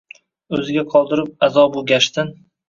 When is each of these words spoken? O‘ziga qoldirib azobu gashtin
O‘ziga 0.57 0.83
qoldirib 0.93 1.29
azobu 1.49 1.85
gashtin 1.93 2.35